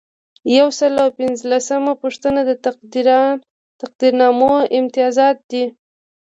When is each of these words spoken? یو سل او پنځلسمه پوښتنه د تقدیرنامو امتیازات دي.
یو 0.57 0.67
سل 0.79 0.93
او 1.03 1.09
پنځلسمه 1.19 1.93
پوښتنه 2.01 2.39
د 2.49 2.51
تقدیرنامو 3.81 4.53
امتیازات 4.79 5.37
دي. 5.51 5.65